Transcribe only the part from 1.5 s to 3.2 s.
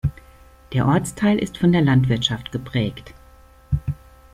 von der Landwirtschaft geprägt.